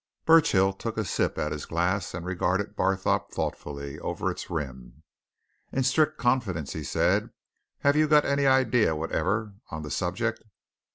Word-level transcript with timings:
Burchill 0.25 0.73
took 0.73 0.97
a 0.97 1.05
sip 1.05 1.37
at 1.37 1.51
his 1.51 1.67
glass 1.67 2.15
and 2.15 2.25
regarded 2.25 2.75
Barthorpe 2.75 3.29
thoughtfully 3.31 3.99
over 3.99 4.31
its 4.31 4.49
rim. 4.49 5.03
"In 5.71 5.83
strict 5.83 6.17
confidence," 6.17 6.73
he 6.73 6.83
said, 6.83 7.29
"have 7.81 7.95
you 7.95 8.07
got 8.07 8.25
any 8.25 8.47
idea 8.47 8.95
whatever 8.95 9.53
on 9.69 9.83
the 9.83 9.91
subject?" 9.91 10.41